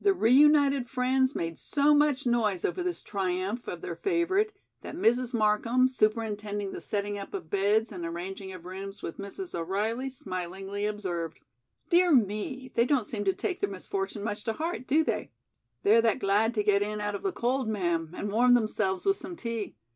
The 0.00 0.12
reunited 0.14 0.90
friends 0.90 1.36
made 1.36 1.60
so 1.60 1.94
much 1.94 2.26
noise 2.26 2.64
over 2.64 2.82
this 2.82 3.04
triumph 3.04 3.68
of 3.68 3.82
their 3.82 3.94
favorite 3.94 4.52
that 4.80 4.96
Mrs. 4.96 5.32
Markham, 5.32 5.88
superintending 5.88 6.72
the 6.72 6.80
setting 6.80 7.18
up 7.18 7.32
of 7.34 7.50
beds 7.50 7.92
and 7.92 8.04
arranging 8.04 8.50
of 8.50 8.64
rooms 8.64 9.00
with 9.00 9.18
Mrs. 9.18 9.54
O'Reilly, 9.56 10.10
smilingly 10.10 10.86
observed: 10.86 11.38
"Dear 11.88 12.10
me, 12.12 12.72
they 12.74 12.84
don't 12.84 13.06
seem 13.06 13.24
to 13.26 13.32
take 13.32 13.60
their 13.60 13.70
misfortune 13.70 14.24
much 14.24 14.42
to 14.42 14.54
heart, 14.54 14.88
do 14.88 15.04
they?" 15.04 15.30
"They're 15.84 16.02
that 16.02 16.18
glad 16.18 16.52
to 16.54 16.64
get 16.64 16.82
in 16.82 17.00
out 17.00 17.14
of 17.14 17.22
the 17.22 17.30
cold, 17.30 17.68
ma'am, 17.68 18.10
and 18.16 18.32
warm 18.32 18.54
themselves 18.54 19.06
with 19.06 19.18
some 19.18 19.36
tea. 19.36 19.76